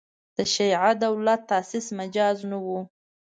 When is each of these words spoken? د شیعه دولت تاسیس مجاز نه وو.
د 0.37 0.37
شیعه 0.53 0.91
دولت 1.05 1.41
تاسیس 1.51 1.85
مجاز 1.99 2.37
نه 2.51 2.57
وو. 2.65 2.79